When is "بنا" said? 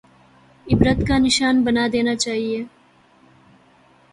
1.63-1.85